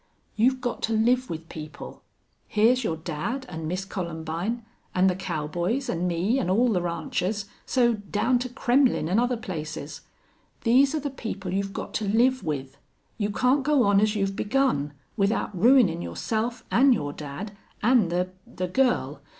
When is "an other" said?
9.07-9.37